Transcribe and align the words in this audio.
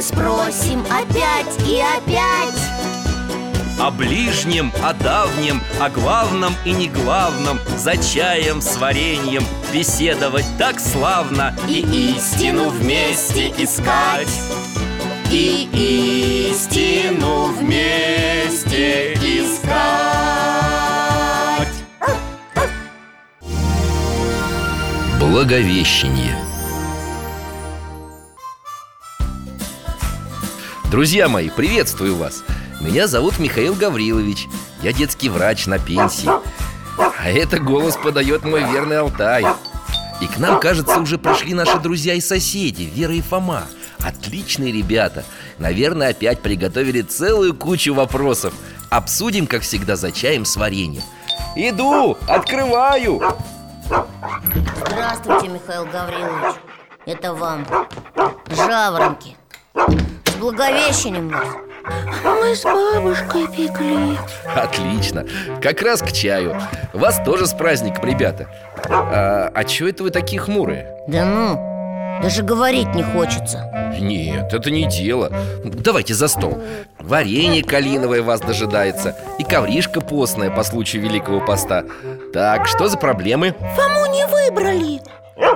Мы 0.00 0.04
спросим 0.04 0.82
опять 0.86 1.68
и 1.68 1.78
опять. 1.78 2.58
О 3.78 3.90
ближнем, 3.90 4.72
о 4.82 4.94
давнем, 4.94 5.60
о 5.78 5.90
главном 5.90 6.54
и 6.64 6.70
не 6.70 6.88
главном 6.88 7.60
За 7.76 7.98
чаем 7.98 8.62
с 8.62 8.78
вареньем 8.78 9.44
беседовать 9.74 10.46
так 10.58 10.80
славно 10.80 11.54
И 11.68 12.14
истину 12.16 12.70
вместе 12.70 13.52
искать. 13.58 14.32
И 15.30 15.68
истину 16.50 17.52
вместе 17.52 19.12
искать. 19.12 19.68
Благовещение 25.20 26.49
Друзья 30.90 31.28
мои, 31.28 31.50
приветствую 31.50 32.16
вас! 32.16 32.42
Меня 32.80 33.06
зовут 33.06 33.38
Михаил 33.38 33.74
Гаврилович. 33.74 34.48
Я 34.82 34.92
детский 34.92 35.28
врач 35.28 35.66
на 35.66 35.78
пенсии. 35.78 36.28
А 36.98 37.30
это 37.30 37.60
голос 37.60 37.96
подает 37.96 38.42
мой 38.44 38.64
верный 38.64 38.98
Алтай. 38.98 39.46
И 40.20 40.26
к 40.26 40.38
нам, 40.38 40.58
кажется, 40.58 40.98
уже 40.98 41.16
пришли 41.16 41.54
наши 41.54 41.78
друзья 41.78 42.14
и 42.14 42.20
соседи 42.20 42.90
Вера 42.92 43.14
и 43.14 43.20
Фома. 43.20 43.62
Отличные 44.00 44.72
ребята. 44.72 45.22
Наверное, 45.58 46.10
опять 46.10 46.40
приготовили 46.40 47.02
целую 47.02 47.54
кучу 47.54 47.94
вопросов. 47.94 48.52
Обсудим, 48.88 49.46
как 49.46 49.62
всегда, 49.62 49.94
за 49.94 50.10
чаем 50.10 50.44
с 50.44 50.56
вареньем. 50.56 51.04
Иду, 51.54 52.18
открываю. 52.26 53.22
Здравствуйте, 54.88 55.46
Михаил 55.46 55.86
Гаврилович. 55.86 56.56
Это 57.06 57.32
вам. 57.32 57.64
Жаворонки 58.48 59.36
С 60.40 60.42
Благовещением 60.42 61.28
вас. 61.28 61.48
Мы 62.24 62.56
с 62.56 62.64
бабушкой 62.64 63.46
пекли. 63.46 64.16
Отлично, 64.56 65.26
как 65.60 65.82
раз 65.82 66.00
к 66.00 66.12
чаю. 66.12 66.58
Вас 66.94 67.20
тоже 67.22 67.46
с 67.46 67.52
праздником, 67.52 68.08
ребята. 68.08 68.48
А, 68.88 69.50
а 69.54 69.64
чё 69.64 69.86
это 69.86 70.02
вы 70.02 70.08
такие 70.08 70.40
хмурые? 70.40 70.86
Да 71.08 71.26
ну, 71.26 72.22
даже 72.22 72.42
говорить 72.42 72.94
не 72.94 73.02
хочется. 73.02 73.70
Нет, 74.00 74.54
это 74.54 74.70
не 74.70 74.86
дело. 74.86 75.30
Давайте 75.62 76.14
за 76.14 76.26
стол. 76.26 76.58
Варенье 76.98 77.62
калиновое 77.62 78.22
вас 78.22 78.40
дожидается. 78.40 79.14
И 79.38 79.44
ковришка 79.44 80.00
постная 80.00 80.50
по 80.50 80.62
случаю 80.62 81.02
Великого 81.02 81.42
Поста. 81.42 81.84
Так, 82.32 82.66
что 82.66 82.88
за 82.88 82.96
проблемы? 82.96 83.54
Фому 83.76 84.06
не 84.06 84.24
выбрали 84.26 85.02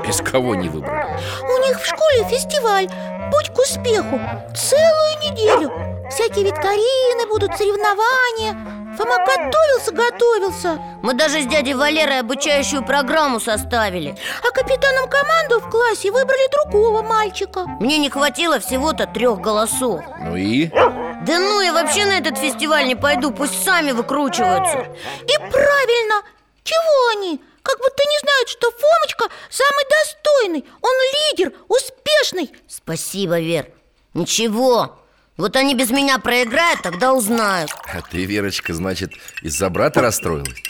Из 0.09 0.21
кого 0.21 0.55
не 0.55 0.69
выбрали? 0.69 1.17
У 1.43 1.67
них 1.67 1.81
в 1.81 1.87
школе 1.87 2.25
фестиваль. 2.29 2.89
Путь 3.33 3.49
к 3.55 3.59
успеху. 3.59 4.21
Целую 4.55 5.15
неделю. 5.23 5.73
Всякие 6.11 6.45
викторины 6.45 7.27
будут, 7.29 7.57
соревнования. 7.57 8.55
Фома 8.97 9.19
готовился, 9.27 9.93
готовился. 9.93 10.79
Мы 11.03 11.15
даже 11.15 11.43
с 11.43 11.47
дядей 11.47 11.75
Валерой 11.75 12.21
обучающую 12.21 12.85
программу 12.85 13.41
составили. 13.41 14.17
А 14.43 14.51
капитаном 14.53 15.09
команду 15.09 15.61
в 15.61 15.71
классе 15.71 16.13
выбрали 16.13 16.49
другого 16.53 17.03
мальчика. 17.03 17.65
Мне 17.81 17.99
не 17.99 18.11
хватило 18.11 18.61
всего-то 18.61 19.07
трех 19.07 19.41
голосов. 19.41 20.01
Ну 20.21 20.37
и? 20.37 20.69
Да 20.69 21.39
ну, 21.39 21.61
я 21.61 21.73
вообще 21.73 22.05
на 22.05 22.19
этот 22.19 22.39
фестиваль 22.39 22.87
не 22.87 22.95
пойду, 22.95 23.33
пусть 23.33 23.65
сами 23.65 23.93
выкручиваются. 23.93 24.87
И 25.23 25.39
правильно. 25.51 26.23
Чего 26.63 27.19
они? 27.19 27.41
Как 27.65 27.79
будто 27.79 28.05
не 28.05 28.19
знают, 28.19 28.49
что 28.51 28.71
Фомочка 28.71 29.35
самый 29.49 29.85
достойный. 29.89 30.65
Он 30.83 30.93
лидер, 31.15 31.53
успешный. 31.69 32.53
Спасибо, 32.69 33.41
Вер. 33.41 33.71
Ничего, 34.13 34.99
вот 35.39 35.57
они 35.57 35.75
без 35.75 35.91
меня 35.91 36.19
проиграют, 36.19 36.83
тогда 36.83 37.15
узнают. 37.15 37.71
А 37.93 38.03
ты, 38.03 38.27
Верочка, 38.27 38.75
значит, 38.75 39.13
из-за 39.43 39.71
брата 39.71 40.03
расстроилась? 40.03 40.63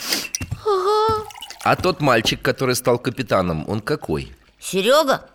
Ага. 0.64 1.26
А 1.64 1.76
тот 1.76 2.00
мальчик, 2.00 2.40
который 2.40 2.76
стал 2.76 2.98
капитаном, 2.98 3.68
он 3.68 3.80
какой? 3.80 4.32
Серега? 4.60 5.28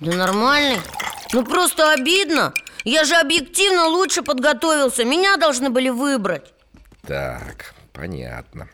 Да 0.00 0.12
нормальный. 0.12 0.80
Ну 1.32 1.44
просто 1.44 1.92
обидно. 1.92 2.52
Я 2.84 3.04
же 3.04 3.14
объективно 3.14 3.86
лучше 3.86 4.22
подготовился. 4.22 5.04
Меня 5.04 5.36
должны 5.36 5.70
были 5.70 5.88
выбрать. 5.88 6.52
Так, 7.06 7.74
понятно 7.92 8.68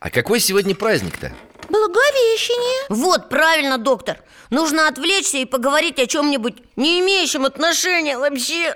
А 0.00 0.10
какой 0.10 0.40
сегодня 0.40 0.74
праздник-то? 0.74 1.32
Благовещение 1.68 2.86
Вот, 2.88 3.28
правильно, 3.28 3.78
доктор 3.78 4.18
Нужно 4.50 4.88
отвлечься 4.88 5.38
и 5.38 5.44
поговорить 5.44 5.98
о 5.98 6.06
чем-нибудь 6.06 6.56
Не 6.76 7.00
имеющем 7.00 7.44
отношения 7.44 8.16
вообще 8.16 8.74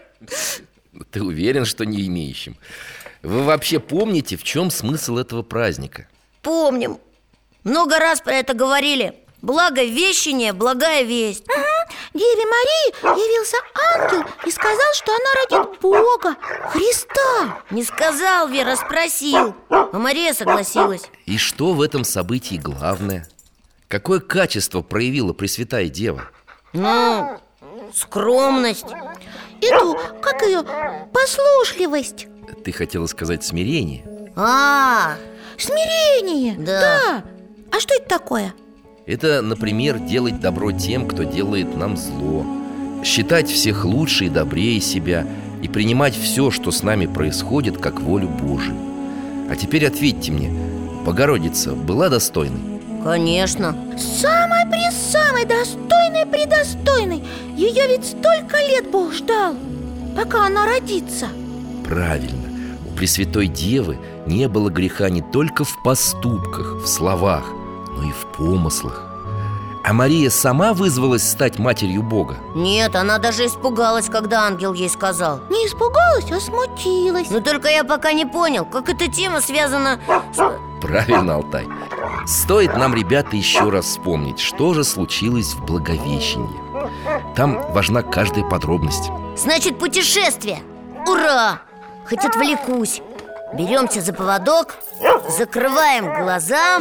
Ты 1.11 1.23
уверен, 1.23 1.65
что 1.65 1.85
не 1.85 2.07
имеющим? 2.07 2.57
Вы 3.23 3.45
вообще 3.45 3.79
помните, 3.79 4.37
в 4.37 4.43
чем 4.43 4.71
смысл 4.71 5.17
этого 5.17 5.43
праздника? 5.43 6.07
Помним 6.43 6.99
Много 7.65 7.99
раз 7.99 8.21
про 8.21 8.35
это 8.35 8.53
говорили 8.53 9.15
Благовещение, 9.43 10.53
благая 10.53 11.03
весть 11.03 11.45
Деве 12.15 12.47
Марии 12.47 13.19
явился 13.21 13.57
ангел 13.97 14.25
и 14.47 14.51
сказал, 14.53 14.87
что 14.95 15.13
она 15.13 15.61
родит 15.65 15.81
Бога, 15.81 16.37
Христа 16.71 17.59
Не 17.71 17.83
сказал, 17.83 18.47
Вера, 18.49 18.77
спросил 18.77 19.57
А 19.69 19.99
Мария 19.99 20.33
согласилась 20.33 21.11
И 21.27 21.39
что 21.39 21.73
в 21.73 21.83
этом 21.83 22.05
событии 22.05 22.55
главное? 22.55 23.29
Какое 23.89 24.21
качество 24.21 24.81
проявила 24.81 25.33
Пресвятая 25.33 25.89
Дева? 25.89 26.31
Ну, 26.73 27.41
скромность 27.93 28.87
Эту, 29.61 29.99
как 30.23 30.43
ее, 30.43 30.65
послушливость 31.13 32.29
Ты 32.65 32.71
хотела 32.71 33.07
сказать 33.07 33.45
смирение? 33.45 34.05
А, 34.37 35.17
Смирение 35.59 36.55
Да. 36.59 37.25
А 37.73 37.81
что 37.81 37.95
это 37.95 38.09
такое? 38.09 38.55
Это, 39.07 39.43
например, 39.43 39.99
делать 39.99 40.41
добро 40.41 40.73
тем, 40.73 41.07
кто 41.09 41.25
делает 41.25 41.77
нам 41.77 41.97
зло 41.97 42.47
Считать 43.05 43.51
всех 43.51 43.85
лучше 43.85 44.27
и 44.27 44.29
добрее 44.29 44.81
себя 44.81 45.27
И 45.63 45.69
принимать 45.69 46.17
все, 46.17 46.51
что 46.51 46.71
с 46.71 46.83
нами 46.83 47.07
происходит, 47.07 47.79
как 47.79 48.01
волю 48.01 48.29
Божию. 48.29 48.77
А 49.51 49.57
теперь 49.57 49.87
ответьте 49.87 50.31
мне 50.33 50.51
Богородица 51.05 51.73
была 51.73 52.09
достойной? 52.09 52.61
конечно. 53.03 53.77
Самой 53.99 54.65
при 54.71 54.89
самой 54.93 55.45
достойной 55.45 56.25
предостойной. 56.27 57.25
Ее 57.57 57.89
ведь 57.89 58.05
столько 58.05 58.57
лет 58.69 58.89
Бог 58.93 59.13
ждал 59.13 59.57
Пока 60.17 60.47
она 60.47 60.65
родится. 60.67 61.27
Правильно. 61.85 62.39
У 62.87 62.95
Пресвятой 62.97 63.49
Девы 63.49 63.99
не 64.27 64.47
было 64.49 64.71
греха 64.71 65.09
не 65.11 65.23
только 65.23 65.65
в 65.65 65.83
поступках, 65.83 66.83
в 66.85 66.87
словах, 66.87 67.45
но 68.03 68.09
и 68.09 68.13
в 68.13 68.27
помыслах. 68.27 69.03
А 69.85 69.93
Мария 69.93 70.31
сама 70.31 70.75
вызвалась 70.75 71.29
стать 71.29 71.59
матерью 71.59 72.03
Бога? 72.03 72.37
Нет, 72.55 72.95
она 72.95 73.19
даже 73.19 73.47
испугалась, 73.47 74.09
когда 74.09 74.43
ангел 74.47 74.73
ей 74.75 74.89
сказал. 74.89 75.41
Не 75.51 75.67
испугалась, 75.67 76.31
а 76.31 76.39
смутилась. 76.39 77.31
Но 77.31 77.41
только 77.41 77.69
я 77.69 77.83
пока 77.83 78.13
не 78.13 78.25
понял, 78.25 78.65
как 78.65 78.89
эта 78.89 79.11
тема 79.11 79.41
связана 79.41 79.99
с... 80.33 80.81
Правильно, 80.81 81.37
Алтай. 81.37 81.67
Стоит 82.27 82.77
нам, 82.77 82.95
ребята, 82.95 83.37
еще 83.37 83.71
раз 83.71 83.87
вспомнить, 83.87 84.39
что 84.39 84.75
же 84.75 84.85
случилось 84.85 85.55
в 85.55 85.65
Благовещенье 85.65 86.61
Там 87.35 87.61
важна 87.73 88.03
каждая 88.03 88.45
подробность. 88.45 89.11
Значит, 89.37 89.79
путешествие. 89.79 90.61
Ура! 91.09 91.61
Хоть 92.09 92.25
отвлекусь. 92.25 93.01
Беремся 93.55 94.01
за 94.01 94.13
поводок 94.13 94.77
Закрываем 95.29 96.23
глаза 96.23 96.81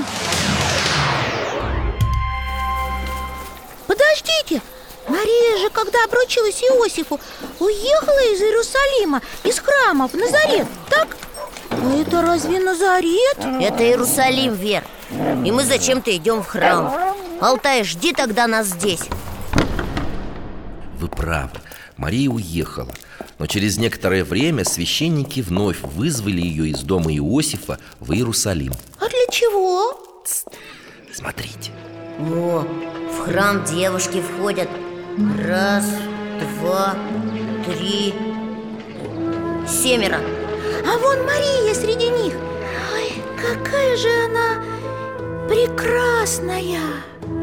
Подождите, 3.91 4.61
Мария 5.09 5.57
же, 5.57 5.69
когда 5.69 6.05
обручилась 6.05 6.63
Иосифу, 6.63 7.19
уехала 7.59 8.33
из 8.33 8.39
Иерусалима, 8.39 9.21
из 9.43 9.59
храма 9.59 10.07
в 10.07 10.13
Назарет, 10.13 10.65
так? 10.89 11.17
А 11.71 11.93
это 11.99 12.21
разве 12.21 12.61
Назарет? 12.61 13.38
Это 13.39 13.83
Иерусалим, 13.83 14.53
Вер. 14.53 14.85
И 15.45 15.51
мы 15.51 15.65
зачем-то 15.65 16.15
идем 16.15 16.41
в 16.41 16.47
храм. 16.47 17.17
Алтай, 17.41 17.83
жди 17.83 18.13
тогда 18.13 18.47
нас 18.47 18.67
здесь. 18.67 19.01
Вы 20.97 21.09
правы, 21.09 21.59
Мария 21.97 22.29
уехала. 22.29 22.94
Но 23.39 23.45
через 23.45 23.77
некоторое 23.77 24.23
время 24.23 24.63
священники 24.63 25.41
вновь 25.41 25.81
вызвали 25.81 26.39
ее 26.39 26.69
из 26.69 26.79
дома 26.79 27.13
Иосифа 27.13 27.77
в 27.99 28.13
Иерусалим. 28.13 28.71
А 28.99 29.09
для 29.09 29.27
чего? 29.29 30.01
Смотрите. 31.13 31.71
О, 32.19 32.65
в 33.21 33.25
храм 33.25 33.63
девушки 33.63 34.19
входят. 34.19 34.68
Раз, 35.47 35.85
два, 36.39 36.95
три 37.65 38.13
Семеро. 39.68 40.18
А 40.88 40.97
вон 40.97 41.23
Мария 41.25 41.73
среди 41.75 42.09
них. 42.09 42.33
Ой, 42.94 43.13
какая 43.38 43.95
же 43.95 44.09
она 44.25 45.47
прекрасная. 45.47 46.79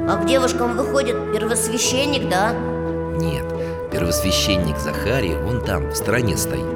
А 0.08 0.16
к 0.16 0.26
девушкам 0.26 0.76
выходит 0.76 1.14
первосвященник, 1.32 2.28
да? 2.28 2.52
Нет, 3.16 3.46
первосвященник 3.92 4.78
Захарий, 4.78 5.36
он 5.36 5.64
там, 5.64 5.90
в 5.90 5.94
стороне 5.94 6.36
стоит. 6.36 6.66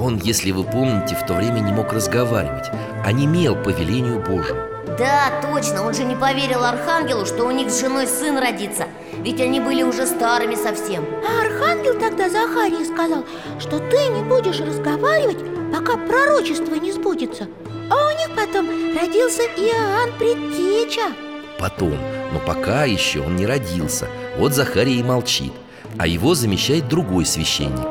Он, 0.00 0.16
если 0.16 0.52
вы 0.52 0.64
помните, 0.64 1.16
в 1.16 1.26
то 1.26 1.34
время 1.34 1.60
не 1.60 1.70
мог 1.70 1.92
разговаривать 1.92 2.70
А 3.04 3.12
немел 3.12 3.54
по 3.54 3.68
велению 3.68 4.20
Божьему 4.20 4.71
Да, 4.98 5.32
точно, 5.40 5.86
он 5.86 5.94
же 5.94 6.04
не 6.04 6.14
поверил 6.14 6.64
Архангелу, 6.64 7.24
что 7.24 7.44
у 7.44 7.50
них 7.50 7.70
с 7.70 7.80
женой 7.80 8.06
сын 8.06 8.36
родится. 8.38 8.84
Ведь 9.22 9.40
они 9.40 9.60
были 9.60 9.82
уже 9.82 10.06
старыми 10.06 10.54
совсем. 10.54 11.04
А 11.26 11.46
архангел 11.46 11.98
тогда 11.98 12.28
Захарии 12.28 12.84
сказал, 12.84 13.24
что 13.58 13.78
ты 13.78 14.08
не 14.08 14.22
будешь 14.22 14.60
разговаривать, 14.60 15.38
пока 15.72 15.96
пророчество 15.96 16.74
не 16.74 16.92
сбудется. 16.92 17.48
А 17.90 18.08
у 18.08 18.18
них 18.18 18.36
потом 18.36 18.68
родился 18.94 19.42
Иоанн 19.42 20.12
Предтеча. 20.18 21.12
Потом, 21.58 21.96
но 22.32 22.40
пока 22.40 22.84
еще 22.84 23.20
он 23.20 23.36
не 23.36 23.46
родился. 23.46 24.08
Вот 24.36 24.52
Захарий 24.52 24.98
и 24.98 25.02
молчит 25.02 25.52
А 25.98 26.06
его 26.06 26.34
замещает 26.34 26.88
другой 26.88 27.24
священник. 27.24 27.88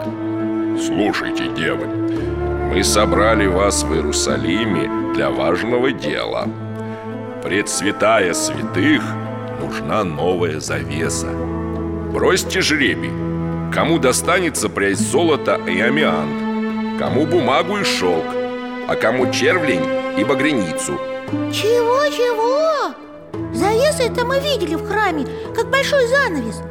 Слушайте, 0.79 1.47
девы, 1.55 1.85
мы 1.87 2.83
собрали 2.83 3.47
вас 3.47 3.83
в 3.83 3.93
Иерусалиме 3.93 5.13
для 5.13 5.29
важного 5.29 5.91
дела. 5.91 6.47
Пред 7.43 7.69
святая 7.69 8.35
святых 8.35 9.01
нужна 9.59 10.03
новая 10.03 10.59
завеса. 10.59 11.27
Бросьте 12.13 12.61
жребий. 12.61 13.11
Кому 13.73 13.97
достанется 13.97 14.69
прядь 14.69 14.99
золота 14.99 15.55
и 15.67 15.81
амиант, 15.81 16.99
кому 16.99 17.25
бумагу 17.25 17.77
и 17.77 17.83
шелк, 17.83 18.25
а 18.87 18.95
кому 18.95 19.31
червлень 19.31 19.83
и 20.19 20.23
багряницу. 20.23 20.99
Чего-чего? 21.51 22.93
Завесы 23.53 24.03
это 24.03 24.23
мы 24.23 24.39
видели 24.39 24.75
в 24.75 24.87
храме, 24.87 25.25
как 25.55 25.69
большой 25.69 26.05
занавес 26.07 26.61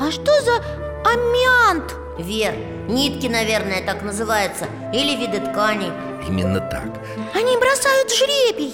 А 0.00 0.10
что 0.10 0.32
за 0.42 0.56
аммиант? 1.04 1.94
Вер, 2.18 2.54
нитки, 2.88 3.26
наверное, 3.26 3.84
так 3.84 4.02
называются 4.02 4.64
Или 4.92 5.16
виды 5.16 5.38
тканей 5.38 5.90
Именно 6.26 6.60
так 6.60 6.88
Они 7.34 7.56
бросают 7.58 8.10
жребий 8.10 8.72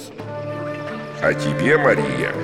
А 1.23 1.35
тебе, 1.35 1.79
Мария, 1.79 2.35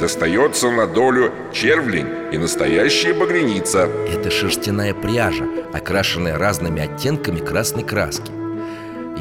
достается 0.00 0.68
на 0.68 0.88
долю 0.88 1.32
червлень 1.52 2.08
и 2.32 2.36
настоящая 2.36 3.14
багряница. 3.14 3.88
Это 4.12 4.28
шерстяная 4.28 4.92
пряжа, 4.92 5.44
окрашенная 5.72 6.36
разными 6.36 6.82
оттенками 6.82 7.38
красной 7.38 7.84
краски. 7.84 8.32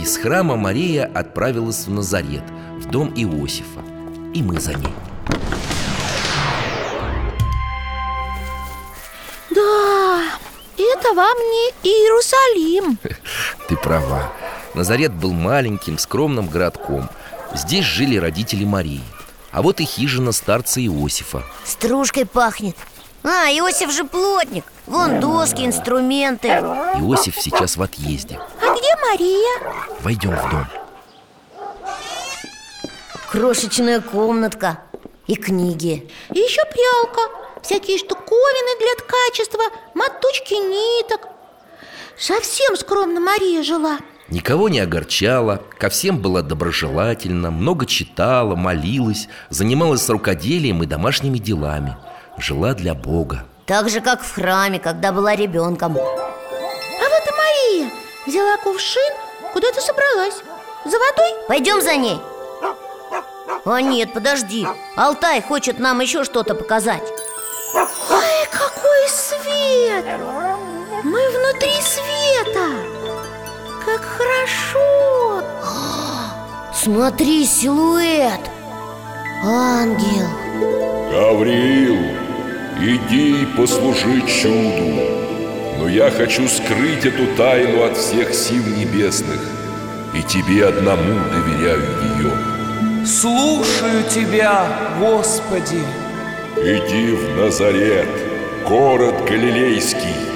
Из 0.02 0.18
храма 0.18 0.56
Мария 0.56 1.06
отправилась 1.14 1.86
в 1.86 1.92
Назарет, 1.92 2.42
в 2.80 2.90
дом 2.90 3.14
Иосифа. 3.16 3.82
И 4.34 4.42
мы 4.42 4.60
за 4.60 4.74
ней. 4.74 4.94
Да, 9.52 10.24
это 10.76 11.14
вам 11.14 11.38
не 11.38 11.70
Иерусалим. 11.84 12.98
Ты 13.68 13.78
права. 13.78 14.34
Назарет 14.74 15.14
был 15.14 15.34
маленьким, 15.34 16.00
скромным 16.00 16.48
городком 16.48 17.12
Здесь 17.54 17.86
жили 17.86 18.18
родители 18.18 18.66
Марии. 18.66 19.04
А 19.52 19.62
вот 19.62 19.80
и 19.80 19.86
хижина 19.86 20.32
старца 20.32 20.84
Иосифа. 20.84 21.44
Стружкой 21.64 22.26
пахнет. 22.26 22.76
А, 23.24 23.48
Иосиф 23.52 23.92
же 23.92 24.04
плотник. 24.04 24.66
Вон 24.88 25.20
доски, 25.20 25.66
инструменты. 25.66 26.48
Иосиф 26.48 27.36
сейчас 27.40 27.78
в 27.78 27.82
отъезде. 27.84 28.40
А 28.60 28.76
где 28.76 28.96
Мария? 29.08 29.74
Войдем 30.02 30.36
в 30.36 30.50
дом. 30.50 30.68
Крошечная 33.32 34.00
комнатка 34.02 34.80
И 35.28 35.36
книги. 35.36 36.10
И 36.34 36.40
еще 36.40 36.62
прялка. 36.66 37.22
Всякие 37.62 37.98
штуковины 37.98 38.80
для 38.80 39.06
ткачества 39.06 39.64
Моточки 39.94 40.54
ниток. 40.54 41.30
Совсем 42.18 42.76
скромно 42.76 43.20
Мария 43.20 43.64
жила 43.64 43.98
Никого 44.30 44.70
не 44.70 44.80
огорчала, 44.80 45.62
ко 45.78 45.90
всем 45.90 46.20
была 46.20 46.42
доброжелательна, 46.42 47.52
много 47.52 47.86
читала, 47.86 48.56
молилась, 48.56 49.28
занималась 49.50 50.10
рукоделием 50.10 50.82
и 50.82 50.86
домашними 50.86 51.38
делами. 51.38 51.98
Жила 52.38 52.74
для 52.74 52.94
Бога. 52.96 53.46
Так 53.66 53.90
же, 53.90 54.02
как 54.02 54.22
в 54.22 54.34
храме, 54.34 54.80
когда 54.80 55.12
была 55.14 55.36
ребенком 55.36 55.98
А 55.98 56.02
вот 56.02 57.28
и 57.28 57.32
Мария 57.32 57.92
Взяла 58.28 58.58
кувшин, 58.58 59.14
куда-то 59.54 59.80
собралась 59.80 60.36
За 60.84 60.98
водой? 61.00 61.34
Пойдем 61.48 61.82
за 61.82 61.96
ней 61.96 62.20
А 63.66 63.82
нет, 63.82 64.14
подожди 64.14 64.68
Алтай 64.98 65.42
хочет 65.42 65.80
нам 65.80 66.02
еще 66.02 66.26
что-то 66.26 66.56
показать 66.56 67.04
Ой, 67.74 68.48
какой 68.52 69.08
свет! 69.08 70.06
Мы 71.04 71.22
внутри 71.30 71.74
света 71.82 72.93
Как 73.86 74.02
хорошо! 74.02 75.44
Смотри, 76.74 77.46
силуэт 77.46 78.42
Ангел 79.46 80.28
Гавриил, 81.12 81.98
иди 82.82 83.44
и 83.44 83.46
послужи 83.58 84.22
чуду. 84.22 85.14
Но 85.80 85.88
я 85.88 86.10
хочу 86.12 86.48
скрыть 86.48 87.06
эту 87.06 87.28
тайну 87.36 87.84
от 87.84 87.98
всех 87.98 88.34
сил 88.34 88.64
небесных, 88.66 89.40
и 90.14 90.22
тебе 90.24 90.68
одному 90.68 91.20
доверяю 91.32 91.82
ее. 92.18 92.54
Слушаю 93.06 94.04
Тебя, 94.10 94.96
Господи 94.98 95.84
Иди 96.56 97.12
в 97.12 97.38
Назарет, 97.38 98.08
город 98.68 99.26
Галилейский, 99.28 100.33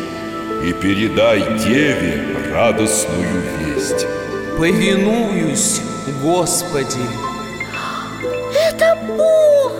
и 0.63 0.73
передай 0.73 1.41
Деве 1.59 2.51
радостную 2.51 3.43
весть. 3.59 4.05
Повинуюсь, 4.57 5.81
Господи. 6.21 6.99
Это 8.55 8.97
Бог! 9.07 9.71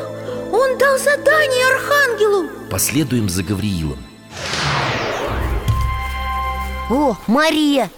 Он 0.52 0.78
дал 0.78 0.98
задание 0.98 1.66
Архангелу! 1.74 2.50
Последуем 2.70 3.28
за 3.28 3.44
Гавриилом. 3.44 3.98
О, 6.90 7.18
Мария! 7.28 7.90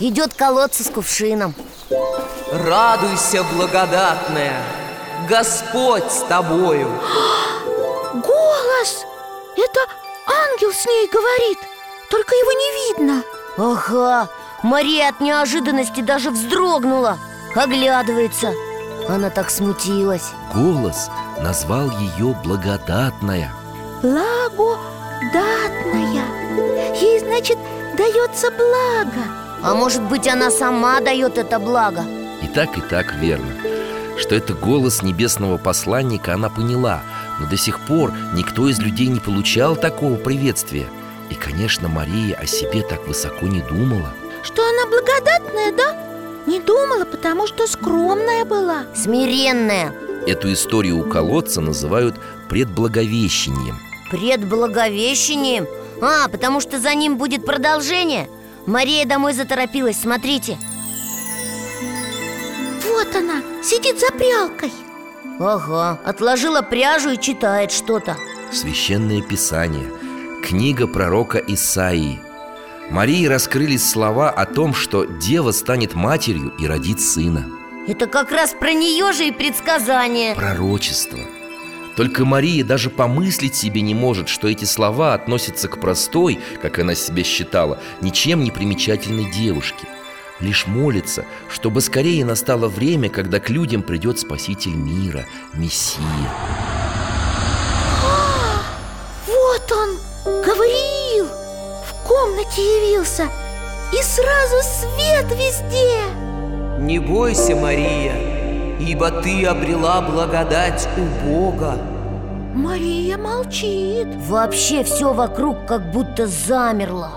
Идет 0.00 0.32
колодца 0.34 0.84
с 0.84 0.90
кувшином 0.90 1.54
Радуйся, 2.52 3.42
благодатная! 3.54 4.62
Господь 5.28 6.10
с 6.10 6.20
тобою! 6.28 6.88
Голос! 8.14 9.04
Это 9.56 9.80
ангел 10.26 10.72
с 10.72 10.86
ней 10.86 11.08
говорит 11.08 11.58
Только 12.10 12.34
его 12.34 12.52
не 12.52 12.70
видно. 12.88 13.22
Ага, 13.56 14.28
Мария 14.62 15.08
от 15.08 15.20
неожиданности 15.20 16.00
даже 16.00 16.30
вздрогнула 16.30 17.18
Оглядывается. 17.54 18.52
Она 19.08 19.30
так 19.30 19.50
смутилась. 19.50 20.30
Голос 20.54 21.10
назвал 21.42 21.90
ее 21.90 22.36
благодатная. 22.44 23.52
Благодатная. 24.02 24.84
Ей, 26.94 27.18
значит, 27.20 27.58
дается 27.96 28.50
благо. 28.50 29.24
А 29.62 29.74
может 29.74 30.02
быть, 30.02 30.28
она 30.28 30.50
сама 30.50 31.00
дает 31.00 31.38
это 31.38 31.58
благо? 31.58 32.04
И 32.42 32.46
так, 32.46 32.76
и 32.76 32.80
так 32.80 33.14
верно. 33.14 33.50
Что 34.18 34.34
это 34.34 34.52
голос 34.52 35.02
небесного 35.02 35.58
посланника 35.58 36.34
она 36.34 36.48
поняла 36.50 37.02
Но 37.38 37.46
до 37.48 37.56
сих 37.56 37.78
пор 37.86 38.12
никто 38.34 38.68
из 38.68 38.80
людей 38.80 39.06
не 39.06 39.20
получал 39.20 39.76
такого 39.76 40.16
приветствия 40.16 40.88
И, 41.30 41.34
конечно, 41.34 41.88
Мария 41.88 42.36
о 42.36 42.46
себе 42.46 42.82
так 42.82 43.06
высоко 43.06 43.46
не 43.46 43.60
думала. 43.60 44.14
Что 44.42 44.62
она 44.66 44.86
благодатная, 44.86 45.72
да? 45.72 46.08
Не 46.46 46.60
думала, 46.60 47.04
потому 47.04 47.46
что 47.46 47.66
скромная 47.66 48.44
была. 48.44 48.86
Смиренная. 48.94 49.92
Эту 50.26 50.52
историю 50.52 50.98
у 50.98 51.04
колодца 51.04 51.60
называют 51.60 52.16
предблаговещением. 52.48 53.78
Предблаговещением? 54.10 55.66
А, 56.00 56.28
потому 56.28 56.60
что 56.60 56.78
за 56.78 56.94
ним 56.94 57.18
будет 57.18 57.44
продолжение? 57.44 58.28
Мария 58.66 59.04
домой 59.04 59.34
заторопилась, 59.34 60.00
смотрите. 60.00 60.56
Вот 62.86 63.14
она, 63.14 63.42
сидит 63.62 64.00
за 64.00 64.10
прялкой. 64.12 64.72
Ага, 65.38 66.00
отложила 66.04 66.62
пряжу 66.62 67.10
и 67.10 67.20
читает 67.20 67.70
что-то. 67.70 68.16
Священное 68.50 69.22
Писание 69.22 69.90
Книга 70.42 70.86
пророка 70.86 71.38
Исаии. 71.38 72.18
Марии 72.90 73.26
раскрылись 73.26 73.88
слова 73.88 74.30
о 74.30 74.46
том, 74.46 74.72
что 74.72 75.04
дева 75.04 75.52
станет 75.52 75.94
матерью 75.94 76.54
и 76.58 76.66
родит 76.66 77.00
сына. 77.00 77.46
Это 77.86 78.06
как 78.06 78.32
раз 78.32 78.54
про 78.58 78.72
нее 78.72 79.12
же 79.12 79.28
и 79.28 79.32
предсказание. 79.32 80.34
Пророчество. 80.34 81.18
Только 81.96 82.24
Мария 82.24 82.64
даже 82.64 82.88
помыслить 82.88 83.56
себе 83.56 83.82
не 83.82 83.94
может, 83.94 84.28
что 84.28 84.48
эти 84.48 84.64
слова 84.64 85.14
относятся 85.14 85.68
к 85.68 85.80
простой, 85.80 86.38
как 86.62 86.78
она 86.78 86.94
себя 86.94 87.24
считала, 87.24 87.78
ничем 88.00 88.42
не 88.42 88.50
примечательной 88.50 89.30
девушке. 89.30 89.86
Лишь 90.40 90.66
молится, 90.66 91.24
чтобы 91.50 91.80
скорее 91.80 92.24
настало 92.24 92.68
время, 92.68 93.10
когда 93.10 93.40
к 93.40 93.50
людям 93.50 93.82
придет 93.82 94.18
Спаситель 94.18 94.74
мира, 94.74 95.26
Мессия. 95.52 96.02
Вот 99.26 99.72
он, 99.72 99.98
Гавриил 100.44 101.26
В 101.84 102.06
комнате 102.06 102.62
явился 102.62 103.28
И 103.92 104.02
сразу 104.02 104.56
свет 104.62 105.26
везде. 105.32 105.98
Не 106.78 106.98
бойся, 106.98 107.56
Мария, 107.56 108.14
ибо 108.80 109.10
ты 109.10 109.44
обрела 109.44 110.00
благодать 110.00 110.88
у 110.96 111.26
Бога. 111.28 111.76
Мария 112.54 113.18
молчит. 113.18 114.08
Вообще 114.28 114.84
все 114.84 115.12
вокруг 115.12 115.66
как 115.66 115.90
будто 115.92 116.26
замерло. 116.26 117.10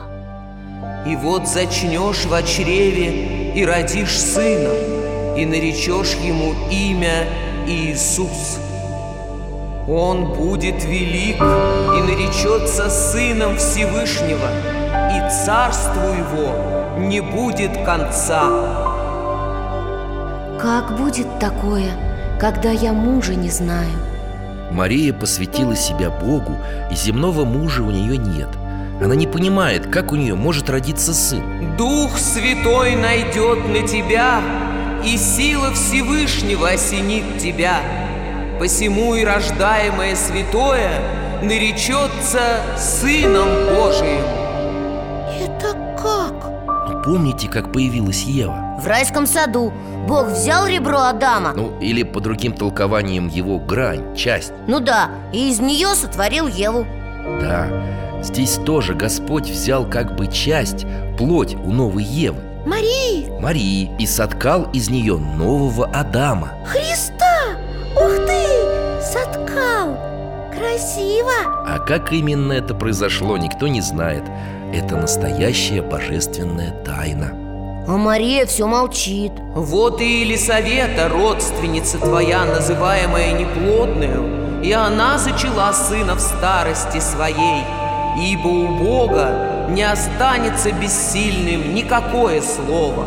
И 1.06 1.15
вот 1.15 1.48
зачнешь 1.48 2.25
в 2.25 2.44
чреве 2.44 3.53
и 3.56 3.65
родишь 3.65 4.20
сына 4.20 4.74
И 5.36 5.46
наречешь 5.46 6.13
ему 6.24 6.53
имя 6.70 7.27
Иисус 7.68 8.60
Он 9.93 10.24
будет 10.24 10.86
велик 10.86 11.36
и 11.36 12.01
наречется 12.01 12.89
сыном 12.89 13.57
Всевышнего 13.57 14.48
И 15.12 15.45
царству 15.45 16.13
его 16.13 16.98
не 16.98 17.19
будет 17.19 17.74
конца 17.83 18.43
Как 20.62 20.98
будет 20.98 21.39
такое, 21.39 21.91
когда 22.39 22.71
я 22.71 22.93
мужа 22.93 23.36
не 23.36 23.50
знаю? 23.50 23.91
Мария 24.71 25.12
посвятила 25.12 25.75
себя 25.75 26.10
Богу, 26.10 26.55
и 26.89 26.95
земного 26.95 27.43
мужа 27.43 27.83
у 27.83 27.91
нее 27.91 28.15
нет 28.15 28.48
Она 29.03 29.13
не 29.13 29.27
понимает, 29.27 29.88
как 29.88 30.13
у 30.13 30.15
нее 30.15 30.36
может 30.36 30.69
родиться 30.69 31.13
сын 31.13 31.75
Дух 31.77 32.17
Святой 32.17 32.95
найдет 32.95 33.67
на 33.67 33.86
тебя, 33.86 34.39
и 35.03 35.17
сила 35.17 35.74
Всевышнего 35.74 36.69
осенит 36.69 37.39
тебя. 37.39 37.81
Посему 38.62 39.15
и 39.15 39.24
рождаемое 39.24 40.15
святое 40.15 41.01
наречется 41.41 42.62
Сыном 42.77 43.48
Божиим. 43.75 44.24
Это 45.44 45.72
как? 46.00 46.34
Но 46.88 47.01
помните, 47.03 47.50
как 47.50 47.74
появилась 47.74 48.22
Ева? 48.22 48.77
В 48.80 48.86
райском 48.86 49.25
саду 49.25 49.74
Бог 50.08 50.27
взял 50.27 50.68
ребро 50.68 51.00
Адама 51.00 51.53
Ну, 51.56 51.80
или 51.80 52.03
по 52.03 52.20
другим 52.20 52.53
толкованиям 52.53 53.30
его 53.30 53.58
грань, 53.58 54.15
часть 54.15 54.53
Ну 54.68 54.80
да, 54.80 55.10
и 55.34 55.50
из 55.50 55.60
нее 55.60 55.96
сотворил 55.96 56.46
Еву 56.46 56.86
Да, 57.41 57.68
здесь 58.22 58.60
тоже 58.63 58.94
Господь 58.94 59.50
взял 59.50 59.89
как 59.89 60.15
бы 60.15 60.27
часть, 60.27 60.86
плоть 61.18 61.56
у 61.56 61.72
новой 61.72 62.03
Евы 62.03 62.44
Марии, 62.68 63.27
Марии 63.39 63.89
и 63.98 64.06
соткал 64.06 64.70
из 64.72 64.88
нее 64.88 65.18
нового 65.18 65.88
Адама 65.88 66.51
Христа! 66.68 67.21
Красиво! 70.82 71.32
А 71.68 71.78
как 71.78 72.12
именно 72.12 72.54
это 72.54 72.74
произошло, 72.74 73.38
никто 73.38 73.68
не 73.68 73.82
знает 73.82 74.24
Это 74.74 74.96
настоящая 74.96 75.84
божественная 75.84 76.72
тайна 76.84 77.34
А 77.88 77.98
Мария 77.98 78.48
все 78.48 78.66
молчит 78.66 79.32
Вот 79.54 80.02
и 80.02 80.22
Елисавета, 80.22 81.08
родственница 81.10 82.00
твоя, 82.00 82.46
называемая 82.46 83.34
неплодную, 83.34 84.64
и 84.64 84.72
она 84.72 85.20
зачала 85.20 85.72
сына 85.72 86.16
в 86.16 86.20
старости 86.20 87.00
своей, 87.00 87.64
ибо 88.20 88.48
у 88.48 88.68
Бога 88.80 89.68
не 89.70 89.84
останется 89.84 90.72
бессильным 90.72 91.76
никакое 91.76 92.42
слово. 92.42 93.06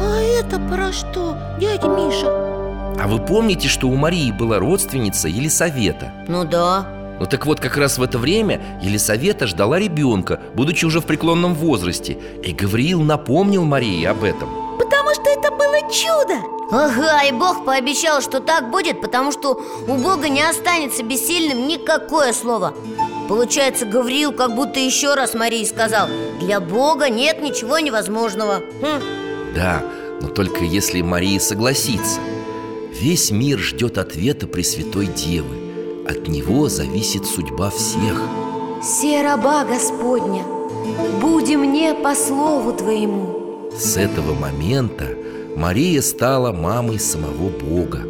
А 0.00 0.20
это 0.20 0.60
про 0.60 0.92
что, 0.92 1.36
дядя 1.58 1.88
Миша? 1.88 2.45
А 2.98 3.08
вы 3.08 3.18
помните, 3.18 3.68
что 3.68 3.88
у 3.88 3.94
Марии 3.94 4.32
была 4.32 4.58
родственница 4.58 5.28
Елисавета? 5.28 6.12
Ну 6.28 6.44
да 6.44 6.86
Ну 7.20 7.26
так 7.26 7.44
вот, 7.44 7.60
как 7.60 7.76
раз 7.76 7.98
в 7.98 8.02
это 8.02 8.18
время 8.18 8.60
Елисавета 8.82 9.46
ждала 9.46 9.78
ребенка, 9.78 10.40
будучи 10.54 10.86
уже 10.86 11.00
в 11.00 11.04
преклонном 11.06 11.54
возрасте 11.54 12.18
И 12.42 12.52
Гавриил 12.52 13.02
напомнил 13.02 13.64
Марии 13.64 14.04
об 14.04 14.24
этом 14.24 14.48
Потому 14.78 15.10
что 15.14 15.28
это 15.28 15.50
было 15.50 15.80
чудо! 15.92 16.34
Ага, 16.72 17.22
и 17.28 17.32
Бог 17.32 17.64
пообещал, 17.64 18.20
что 18.20 18.40
так 18.40 18.70
будет, 18.70 19.00
потому 19.00 19.30
что 19.30 19.60
у 19.86 19.94
Бога 19.94 20.28
не 20.28 20.42
останется 20.42 21.04
бессильным 21.04 21.68
никакое 21.68 22.32
слово 22.32 22.74
Получается, 23.28 23.84
Гавриил 23.84 24.32
как 24.32 24.54
будто 24.54 24.80
еще 24.80 25.14
раз 25.14 25.34
Марии 25.34 25.64
сказал 25.64 26.08
Для 26.40 26.60
Бога 26.60 27.10
нет 27.10 27.42
ничего 27.42 27.78
невозможного 27.78 28.62
Хм. 28.80 29.02
Да, 29.54 29.82
но 30.22 30.28
только 30.28 30.64
если 30.64 31.02
Мария 31.02 31.38
согласится 31.38 32.20
Весь 33.00 33.30
мир 33.30 33.58
ждет 33.58 33.98
ответа 33.98 34.46
Пресвятой 34.46 35.06
Девы. 35.06 35.54
От 36.08 36.28
него 36.28 36.68
зависит 36.70 37.26
судьба 37.26 37.68
всех. 37.68 38.22
Се 38.82 39.22
раба 39.22 39.64
Господня, 39.64 40.42
буди 41.20 41.56
мне 41.56 41.92
по 41.94 42.14
слову 42.14 42.72
Твоему. 42.72 43.70
С 43.76 43.98
этого 43.98 44.32
момента 44.32 45.08
Мария 45.56 46.00
стала 46.00 46.52
мамой 46.52 46.98
самого 46.98 47.50
Бога. 47.50 48.02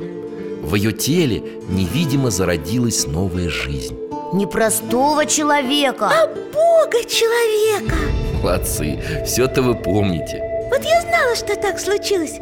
В 0.62 0.76
ее 0.76 0.92
теле 0.92 1.42
невидимо 1.68 2.30
зародилась 2.30 3.06
новая 3.06 3.48
жизнь. 3.48 3.96
Непростого 4.32 5.26
человека. 5.26 6.12
Бога 6.52 7.04
человека! 7.08 7.96
Молодцы, 8.40 9.24
все-то 9.26 9.62
вы 9.62 9.74
помните. 9.74 10.40
Вот 10.70 10.84
я 10.84 11.00
знала, 11.02 11.34
что 11.34 11.56
так 11.56 11.80
случилось 11.80 12.38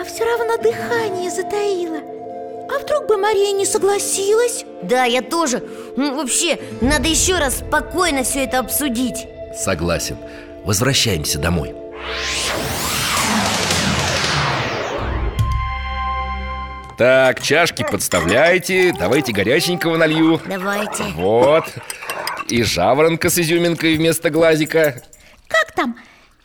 А 0.00 0.04
все 0.04 0.24
равно 0.24 0.56
дыхание 0.56 1.30
затаило. 1.30 1.98
А 2.70 2.78
вдруг 2.78 3.06
бы 3.06 3.18
Мария 3.18 3.52
не 3.52 3.66
согласилась? 3.66 4.64
Да, 4.82 5.04
я 5.04 5.20
тоже. 5.20 5.62
Ну, 5.94 6.16
Вообще, 6.16 6.58
надо 6.80 7.06
еще 7.06 7.36
раз 7.36 7.58
спокойно 7.58 8.22
все 8.22 8.44
это 8.44 8.60
обсудить. 8.60 9.26
Согласен. 9.54 10.16
Возвращаемся 10.64 11.38
домой. 11.38 11.74
Так, 16.96 17.42
чашки 17.42 17.84
подставляйте. 17.90 18.94
Давайте 18.98 19.32
горяченького 19.32 19.98
налью. 19.98 20.40
Давайте. 20.46 21.02
Вот. 21.14 21.64
И 22.48 22.62
жаворонка 22.62 23.28
с 23.28 23.38
изюминкой 23.38 23.96
вместо 23.96 24.30
глазика. 24.30 25.02
Как 25.46 25.72
там? 25.72 25.94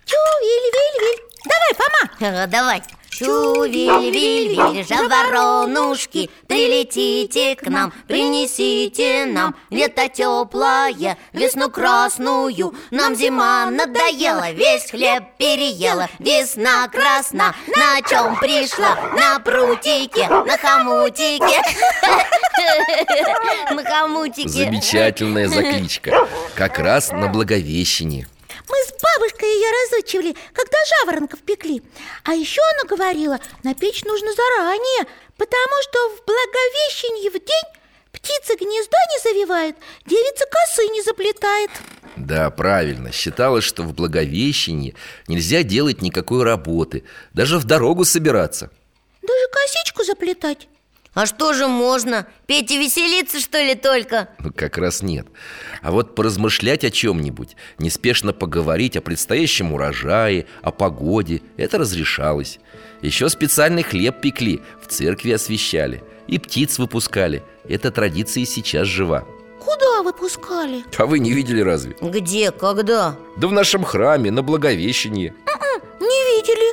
Чу-виль-виль-виль 0.05 1.23
Давай, 1.45 1.73
Фома! 1.73 2.29
Ага, 2.29 2.47
Давай 2.47 2.81
Чу-виль-виль-виль, 3.17 4.85
жаворонушки 4.85 6.29
Прилетите 6.47 7.55
к 7.55 7.69
нам, 7.69 7.93
принесите 8.07 9.25
нам. 9.25 9.55
Лето 9.69 10.09
теплое, 10.09 11.17
весну 11.31 11.69
красную 11.69 12.73
Нам 12.91 13.15
зима 13.15 13.71
надоела, 13.71 14.51
весь 14.51 14.91
хлеб 14.91 15.23
переела 15.37 16.09
Весна 16.19 16.89
красна, 16.89 17.55
на 17.67 18.01
чем 18.01 18.35
пришла? 18.35 18.97
На 19.15 19.39
прутике, 19.39 20.27
на 20.27 20.57
хомутике. 20.57 21.45
На 23.71 23.83
хомутике. 23.83 24.49
Замечательная 24.49 25.47
закличка 25.47 26.27
Как 26.55 26.79
раз 26.79 27.11
на 27.11 27.27
Благовещение 27.27 28.27
Мы 28.69 28.75
с 28.83 28.93
бабушкой 29.01 29.49
ее 29.49 29.67
разучивали, 29.83 30.35
когда 30.53 30.77
жаворонков 31.01 31.41
пекли. 31.41 31.81
А 32.23 32.33
еще 32.33 32.61
она 32.73 32.89
говорила, 32.89 33.39
на 33.63 33.75
печь 33.75 34.03
нужно 34.03 34.31
заранее 34.33 35.07
Потому 35.37 35.75
что 35.83 36.09
в 36.09 36.25
Благовещенье 36.25 37.29
в 37.29 37.33
день 37.33 37.81
птица 38.11 38.55
гнездо 38.55 38.97
не 39.13 39.21
завивает 39.23 39.75
Девица 40.05 40.45
косы 40.49 40.87
не 40.87 41.01
заплетает 41.01 41.69
Да, 42.15 42.49
правильно, 42.49 43.11
считалось, 43.11 43.65
что 43.65 43.83
в 43.83 43.93
Благовещении 43.93 44.95
нельзя 45.27 45.63
делать 45.63 46.01
никакой 46.01 46.43
работы 46.43 47.03
Даже 47.33 47.59
в 47.59 47.65
дорогу 47.65 48.05
собираться. 48.05 48.71
Даже 49.21 49.47
косичку 49.51 50.03
заплетать 50.03 50.67
А 51.15 51.25
что 51.25 51.53
же 51.53 51.67
можно? 51.67 52.27
Петь 52.45 52.71
и 52.71 52.77
веселиться, 52.77 53.39
что 53.39 53.57
ли, 53.61 53.73
только? 53.73 54.27
Ну, 54.39 54.51
как 54.53 54.77
раз 54.77 55.01
нет 55.01 55.25
А 55.81 55.91
вот 55.91 56.13
поразмышлять 56.13 56.83
о 56.83 56.91
чем-нибудь 56.91 57.55
Неспешно 57.79 58.33
поговорить 58.33 58.97
о 58.97 59.01
предстоящем 59.01 59.71
урожае 59.71 60.45
О 60.61 60.71
погоде 60.71 61.41
Это 61.55 61.77
разрешалось 61.77 62.59
Еще 63.01 63.29
специальный 63.29 63.83
хлеб 63.83 64.19
пекли 64.19 64.59
В 64.83 64.87
церкви 64.87 65.31
освещали 65.31 66.03
И 66.27 66.37
птиц 66.37 66.79
выпускали 66.79 67.43
Эта 67.67 67.91
традиция 67.91 68.43
и 68.43 68.45
сейчас 68.45 68.85
жива 68.85 69.25
Куда 69.63 70.03
выпускали? 70.03 70.83
А 70.97 71.05
вы 71.05 71.19
не 71.19 71.31
видели 71.31 71.61
разве? 71.61 71.95
Где, 72.01 72.51
когда? 72.51 73.15
Да 73.37 73.47
в 73.47 73.53
нашем 73.53 73.85
храме, 73.85 74.31
на 74.31 74.43
Благовещении 74.43 75.33
Не 76.01 76.41
видели 76.41 76.64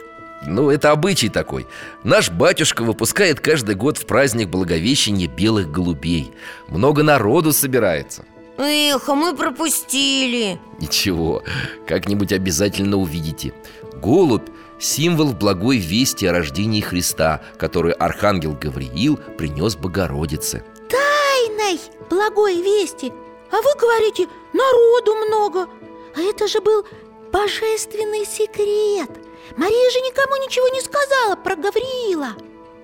Ну, 0.46 0.70
это 0.70 0.90
обычай 0.90 1.28
такой. 1.28 1.66
Наш 2.02 2.30
батюшка 2.30 2.82
выпускает 2.82 3.40
каждый 3.40 3.76
год 3.76 3.96
в 3.96 4.06
праздник 4.06 4.49
Благовещения 4.49 5.28
белых 5.28 5.70
голубей. 5.70 6.32
Много 6.68 7.02
народу 7.02 7.52
собирается. 7.52 8.25
Эх, 8.58 9.08
а 9.08 9.14
мы 9.14 9.34
пропустили. 9.34 10.58
Ничего, 10.80 11.42
как-нибудь 11.87 12.32
обязательно 12.32 12.96
увидите. 12.96 13.54
Голубь– 13.94 14.49
символ 14.80 15.32
благой 15.32 15.78
вести 15.78 16.26
о 16.26 16.32
рождении 16.32 16.80
Христа 16.80 17.40
Который 17.56 17.92
архангел 17.92 18.52
Гавриил 18.61 19.16
принес 19.38 19.76
Богородице. 19.76 20.64
Тайной 20.90 21.80
благой 22.11 22.61
вести? 22.61 23.12
А 23.50 23.56
вы 23.56 23.80
говорите, 23.80 24.26
народу 24.52 25.14
много. 25.26 25.68
А 26.16 26.20
это 26.20 26.49
же 26.49 26.61
был 26.61 26.84
божественный 27.32 28.26
секрет 28.26 29.11
Мария 29.56 29.90
же 29.90 30.00
никому 30.00 30.37
ничего 30.44 30.68
не 30.68 30.80
сказала 30.80 31.37
про 31.37 31.56
Гавриила. 31.56 32.30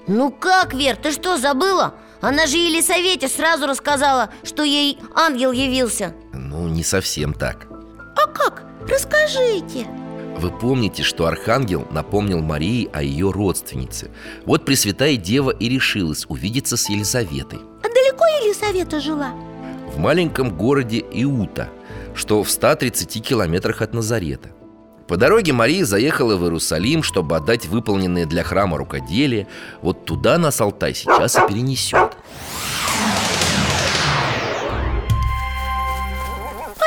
Ну 0.07 0.31
как, 0.31 0.75
Вер, 0.75 0.97
ты 0.97 1.12
что, 1.12 1.37
забыла? 1.37 1.95
Она 2.21 2.47
же 2.47 2.57
Елисавете 2.57 3.29
сразу 3.29 3.67
рассказала, 3.67 4.31
что 4.43 4.62
ей 4.62 4.99
ангел 5.15 5.53
явился. 5.53 6.15
Ну, 6.33 6.67
не 6.69 6.83
совсем 6.83 7.33
так. 7.33 7.69
А 8.17 8.27
как? 8.27 8.65
Расскажите. 8.88 9.87
Вы 10.38 10.50
помните, 10.50 11.03
что 11.03 11.27
Архангел 11.27 11.87
напомнил 11.91 12.41
Марии 12.41 12.88
о 12.93 13.03
ее 13.03 13.31
родственнице? 13.31 14.11
Вот 14.47 14.65
Пресвятая 14.65 15.17
Дева 15.17 15.50
и 15.50 15.69
решилась 15.69 16.27
увидеться 16.29 16.77
с 16.77 16.88
Елизаветой. 16.88 17.61
А 17.83 17.88
далеко 17.88 18.25
Елисавета 18.43 19.00
жила? 19.00 19.33
В 19.93 19.99
маленьком 19.99 20.57
городе 20.57 21.05
Иута, 21.12 21.69
что 22.15 22.43
в 22.43 22.50
130 22.50 23.23
километрах 23.27 23.83
от 23.83 23.95
Назарета 23.95 24.50
По 25.09 25.17
дороге 25.17 25.55
Мария 25.55 25.87
заехала 25.87 26.37
в 26.37 26.45
Иерусалим, 26.45 27.03
чтобы 27.03 27.37
отдать 27.37 27.65
выполненные 27.65 28.27
для 28.27 28.45
храма 28.45 28.77
рукоделие 28.77 29.47
Вот 29.81 30.05
туда 30.05 30.37
нас 30.37 30.61
Алтай 30.61 30.95
сейчас 30.95 31.37
и 31.37 31.41
перенесет 31.49 32.12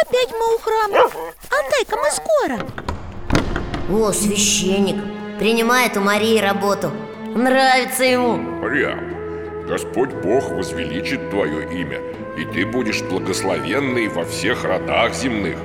Опять 0.03 0.31
мы 0.31 0.55
у 0.55 0.59
храма. 0.59 1.09
Алтайка, 1.49 1.97
мы 1.97 2.11
скоро. 2.11 2.59
О, 3.89 4.11
священник 4.11 4.97
Принимает 5.39 5.97
у 5.97 6.01
Марии 6.01 6.39
работу. 6.39 6.91
Нравится 7.35 8.03
ему. 8.03 8.61
Прям 8.61 9.65
Господь 9.67 10.13
Бог 10.13 10.51
возвеличит 10.51 11.31
твое 11.31 11.81
имя 11.81 11.99
И 12.37 12.45
ты 12.45 12.67
будешь 12.67 13.01
благословенный 13.01 14.09
во 14.09 14.25
всех 14.25 14.63
родах 14.63 15.15
земных 15.15 15.57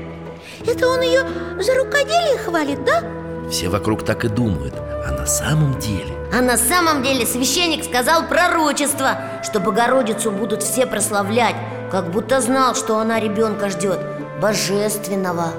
Это 0.67 0.89
он 0.89 1.01
ее 1.03 1.23
за 1.61 1.75
рукоделие 1.75 2.39
хвалит, 2.39 2.85
да? 2.85 3.03
Все 3.51 3.69
вокруг 3.69 4.05
так 4.05 4.25
и 4.25 4.29
думают 4.29 4.75
А 5.07 5.13
на 5.13 5.27
самом 5.27 5.79
деле 5.79 6.13
А 6.33 6.43
на 6.43 6.57
самом 6.57 7.03
деле 7.05 7.25
священник 7.25 7.85
сказал 7.85 8.27
пророчество 8.27 9.19
Что 9.45 9.61
Богородицу 9.61 10.33
будут 10.33 10.65
все 10.65 10.85
прославлять 10.87 11.55
Как 11.93 12.11
будто 12.11 12.41
знал, 12.41 12.75
что 12.75 12.99
она 12.99 13.21
ребенка 13.21 13.71
ждет 13.71 14.01
Божественного. 14.41 15.53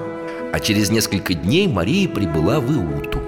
А 0.52 0.60
через 0.60 0.90
несколько 0.90 1.34
дней 1.34 1.66
Мария 1.66 2.08
прибыла 2.08 2.60
в 2.60 2.72
Иуту. 2.72 3.20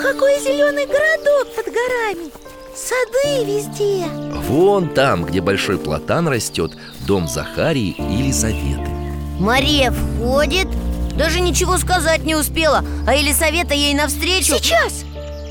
Какой 0.00 0.40
зеленый 0.40 0.86
городок 0.86 1.54
под 1.54 1.66
горами! 1.66 2.30
Сады 2.74 3.44
везде! 3.44 4.06
Вон 4.48 4.88
там, 4.88 5.24
где 5.24 5.40
большой 5.40 5.78
платан 5.78 6.26
растет 6.26 6.72
Дом 7.06 7.28
Захарии 7.28 7.94
и 7.98 8.02
Елизаветы 8.02 8.99
Мария 9.40 9.90
входит. 9.90 10.68
Даже 11.16 11.40
ничего 11.40 11.76
сказать 11.76 12.24
не 12.24 12.34
успела 12.34 12.84
А 13.06 13.14
Елисавета 13.14 13.74
ей 13.74 13.94
навстречу. 13.94 14.54
Сейчас! 14.56 15.04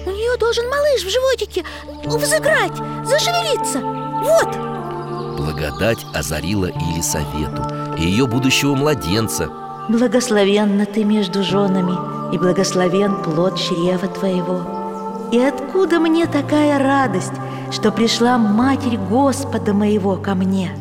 У 0.05 0.11
нее 0.11 0.37
должен 0.37 0.69
малыш 0.69 1.03
в 1.03 1.09
животике 1.09 1.65
взыграть, 2.05 2.75
зашевелиться. 3.03 3.79
Вот! 4.23 5.37
Благодать 5.37 6.05
озарила 6.13 6.67
Елисавету 6.67 7.63
И 7.97 8.03
ее 8.03 8.27
будущего 8.27 8.75
младенца. 8.75 9.49
Благословенна 9.89 10.85
ты 10.85 11.03
между 11.03 11.43
женами, 11.43 11.97
и 12.33 12.37
благословен 12.37 13.23
плод 13.23 13.57
чрева 13.57 14.07
твоего. 14.07 15.29
И 15.31 15.39
откуда 15.39 15.99
мне 15.99 16.27
такая 16.27 16.77
радость, 16.77 17.33
что 17.71 17.91
пришла 17.91 18.37
Матерь 18.37 18.97
Господа 18.97 19.73
моего 19.73 20.15
ко 20.15 20.35
мне? 20.35 20.77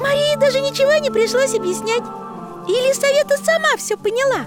Марии 0.00 0.38
даже 0.38 0.60
ничего 0.60 0.94
не 1.02 1.10
пришлось 1.10 1.54
объяснять 1.56 2.04
Елисавета 2.66 3.36
сама 3.44 3.76
все 3.76 3.96
поняла 3.96 4.46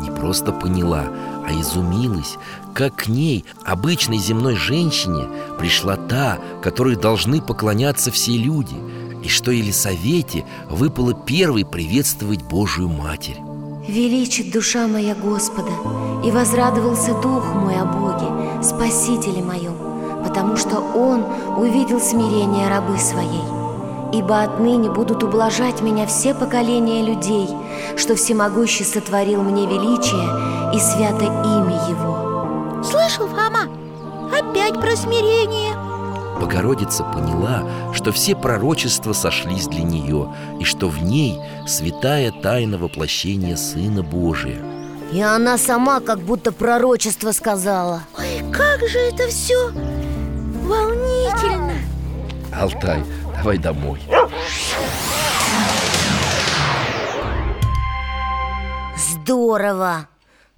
Не 0.00 0.10
просто 0.10 0.52
поняла, 0.52 1.06
а 1.46 1.52
изумилась 1.52 2.36
Как 2.74 2.96
к 2.96 3.06
ней, 3.08 3.44
обычной 3.64 4.18
земной 4.18 4.56
женщине 4.56 5.28
Пришла 5.58 5.96
та, 5.96 6.38
которой 6.62 6.96
должны 6.96 7.40
поклоняться 7.40 8.10
все 8.10 8.36
люди 8.36 8.76
И 9.22 9.28
что 9.28 9.50
Елисавете 9.50 10.44
выпало 10.68 11.14
первой 11.14 11.64
приветствовать 11.64 12.42
Божию 12.42 12.88
Матерь 12.88 13.38
Величит 13.88 14.52
душа 14.52 14.88
моя 14.88 15.14
Господа, 15.14 15.70
и 16.24 16.30
возрадовался 16.32 17.14
дух 17.20 17.54
мой 17.54 17.76
о 17.76 17.84
Боге, 17.84 18.60
Спасителе 18.60 19.44
моем, 19.44 19.76
потому 20.24 20.56
что 20.56 20.80
Он 20.80 21.24
увидел 21.56 22.00
смирение 22.00 22.68
рабы 22.68 22.98
своей. 22.98 23.55
Ибо 24.12 24.42
отныне 24.42 24.90
будут 24.90 25.22
ублажать 25.22 25.82
меня 25.82 26.06
все 26.06 26.34
поколения 26.34 27.04
людей, 27.04 27.48
что 27.96 28.14
всемогущий 28.14 28.84
сотворил 28.84 29.42
мне 29.42 29.66
величие 29.66 30.74
и 30.74 30.78
свято 30.78 31.24
имя 31.24 31.76
Его. 31.88 32.82
Слышал, 32.82 33.26
Фома? 33.26 33.68
Опять 34.32 34.74
про 34.74 34.96
смирение 34.96 35.74
Богородица 36.40 37.04
поняла, 37.04 37.64
что 37.94 38.12
все 38.12 38.36
пророчества 38.36 39.12
сошлись 39.12 39.66
для 39.66 39.82
нее 39.82 40.34
И 40.60 40.64
что 40.64 40.88
в 40.88 41.02
ней 41.02 41.38
святая 41.66 42.30
тайна 42.30 42.76
воплощения 42.76 43.56
Сына 43.56 44.02
Божия 44.02 44.58
И 45.12 45.20
она 45.20 45.56
сама 45.58 46.00
как 46.00 46.20
будто 46.20 46.52
пророчество 46.52 47.32
сказала 47.32 48.02
Ой, 48.18 48.42
как 48.52 48.86
же 48.88 48.98
это 48.98 49.28
все 49.28 49.70
волнительно 50.64 51.74
Алтай, 52.52 53.02
давай 53.46 53.58
домой. 53.58 54.00
Здорово! 58.96 60.08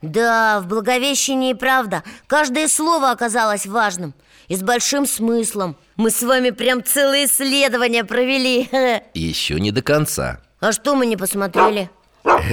Да, 0.00 0.60
в 0.60 0.68
Благовещении 0.68 1.52
правда. 1.52 2.02
Каждое 2.26 2.66
слово 2.68 3.10
оказалось 3.10 3.66
важным 3.66 4.14
И 4.46 4.56
с 4.56 4.62
большим 4.62 5.06
смыслом. 5.06 5.76
Мы 5.96 6.10
с 6.10 6.22
вами 6.22 6.48
прям 6.48 6.82
целое 6.82 7.26
исследование 7.26 8.04
провели. 8.04 8.70
Еще 9.12 9.60
не 9.60 9.70
до 9.70 9.82
конца. 9.82 10.40
А 10.60 10.72
что 10.72 10.94
мы 10.94 11.04
не 11.04 11.18
посмотрели? 11.18 11.90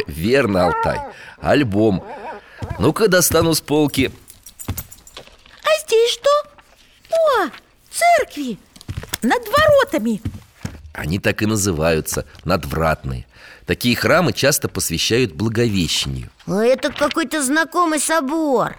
Верно, 0.07 0.65
Алтай. 0.65 0.99
Альбом. 1.39 2.03
Ну-ка 2.77 3.07
достану 3.07 3.53
с 3.53 3.61
полки. 3.61 4.11
А 4.67 5.85
здесь 5.85 6.11
что? 6.11 6.29
О, 7.11 7.49
церкви 7.89 8.57
Над 9.25 9.41
воротами. 9.47 10.21
Они 10.93 11.17
так 11.17 11.41
и 11.41 11.47
называются, 11.47 12.25
надвратные. 12.43 13.25
Такие 13.65 13.95
храмы 13.95 14.33
часто 14.33 14.69
посвящают 14.69 15.33
Благовещению. 15.33 16.29
А 16.45 16.63
это 16.63 16.91
какой-то 16.91 17.41
знакомый 17.41 17.99
собор. 17.99 18.77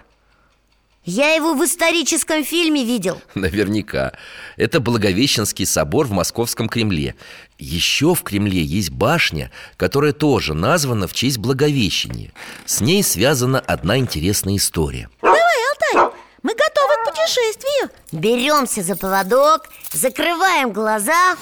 Я 1.03 1.33
его 1.33 1.53
в 1.53 1.65
историческом 1.65 2.45
фильме 2.45 2.85
видел. 2.85 3.21
Наверняка. 3.35 4.13
Это 4.55 4.79
Благовещенский 4.79 5.65
собор 5.65 6.07
в 6.07 6.11
Московском 6.11 6.69
Кремле. 6.69 7.15
Еще 7.59 8.15
в 8.15 8.23
Кремле 8.23 8.63
есть 8.63 8.91
башня, 8.91 9.51
которая 9.75 10.13
тоже 10.13 10.53
названа 10.53 11.09
в 11.09 11.13
честь 11.13 11.39
Благовещения. 11.39 12.31
С 12.65 12.79
ней 12.79 13.03
связана 13.03 13.59
одна 13.59 13.97
интересная 13.97 14.55
история. 14.55 15.09
Давай, 15.21 15.41
Алтай, 15.41 16.17
мы 16.41 16.53
готовы 16.53 16.93
к 17.03 17.16
путешествию. 17.27 17.89
Беремся 18.11 18.81
за 18.81 18.95
поводок, 18.95 19.69
закрываем 19.91 20.71
глаза. 20.71 21.35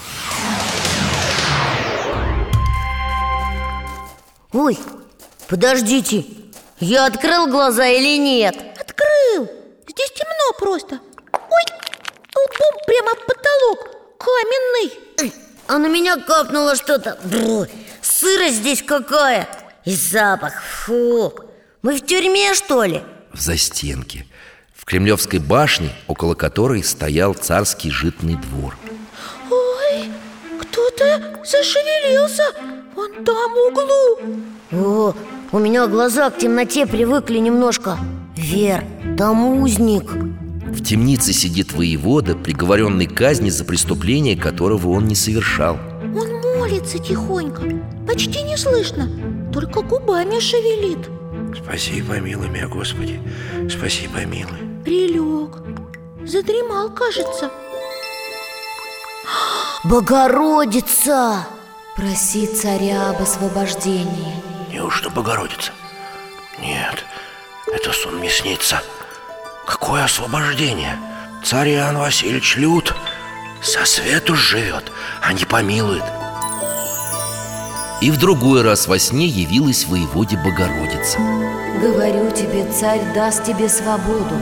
Ой, 4.51 4.77
подождите, 5.47 6.25
я 6.79 7.05
открыл 7.05 7.47
глаза 7.47 7.85
или 7.87 8.17
нет? 8.17 8.55
Открыл. 8.79 9.49
Здесь 9.87 10.11
темно 10.11 10.57
просто. 10.59 10.99
Ой, 11.33 11.63
лбом 12.35 12.81
прямо 12.85 13.11
в 13.15 13.25
потолок 13.25 13.89
Каменный. 14.17 15.33
А 15.67 15.77
на 15.77 15.87
меня 15.87 16.17
капнуло 16.17 16.75
что-то. 16.75 17.17
Бррр, 17.23 17.67
Сырость 18.01 18.57
здесь 18.57 18.83
какая. 18.83 19.47
И 19.83 19.95
запах, 19.95 20.61
фу 20.63 21.33
Мы 21.81 21.95
в 21.97 22.05
тюрьме, 22.05 22.53
что 22.53 22.83
ли? 22.83 23.03
В 23.33 23.39
застенке 23.39 24.25
В 24.85 24.87
Кремлевской 24.87 25.39
башне, 25.39 25.89
около 26.05 26.35
которой 26.35 26.83
стоял 26.83 27.33
царский 27.33 27.89
житный 27.89 28.35
двор. 28.35 28.77
Ой, 29.49 30.11
кто-то 30.61 31.41
зашевелился. 31.43 32.43
Вон 32.95 33.11
там 33.25 33.51
в 33.51 33.71
углу. 33.71 35.09
О, 35.09 35.13
у 35.51 35.57
меня 35.57 35.87
глаза 35.87 36.29
к 36.29 36.37
темноте 36.37 36.85
привыкли 36.85 37.39
немножко. 37.39 37.97
Вер, 38.37 38.83
там 39.17 39.59
узник. 39.59 40.03
В 40.67 40.83
темнице 40.83 41.33
сидит 41.33 41.73
воевода, 41.73 42.35
приговоренный 42.35 43.07
к 43.07 43.17
казни 43.17 43.49
за 43.49 43.65
преступление, 43.65 44.37
которого 44.37 44.89
он 44.89 45.05
не 45.07 45.15
совершал. 45.15 45.79
Он 46.03 46.59
молится 46.59 46.99
тихонько 46.99 47.63
Почти 48.07 48.43
не 48.43 48.55
слышно 48.55 49.09
Только 49.51 49.81
губами 49.81 50.39
шевелит. 50.39 51.09
Спаси, 51.57 52.03
помилуй 52.03 52.49
меня, 52.49 52.67
Господи 52.67 53.19
Спаси, 53.67 54.07
помилуй 54.07 54.64
Прилег. 54.85 55.63
Задремал, 56.23 56.91
кажется. 56.91 57.49
Богородица! 59.83 61.47
Проси 61.95 62.45
царя 62.45 63.09
об 63.09 63.19
освобождении. 63.19 64.35
Неужто 64.71 65.09
Богородица? 65.09 65.71
Нет, 66.59 67.03
это 67.65 67.91
сон 67.93 68.17
мне 68.17 68.29
снится. 68.29 68.83
Какое 69.65 70.03
освобождение? 70.03 70.99
Царь 71.43 71.69
Иоанн 71.69 71.97
Васильевич 71.97 72.55
лют. 72.55 72.93
Со 73.63 73.85
свету 73.85 74.35
живет, 74.35 74.91
а 75.23 75.33
не 75.33 75.45
помилует. 75.45 76.03
И 78.01 78.11
в 78.11 78.19
другой 78.19 78.61
раз 78.61 78.87
во 78.87 78.99
сне 78.99 79.25
явилась 79.25 79.87
воеводе 79.87 80.37
Богородица. 80.37 81.17
Говорю 81.81 82.29
тебе, 82.29 82.71
царь 82.71 83.01
даст 83.15 83.43
тебе 83.45 83.67
свободу 83.67 84.35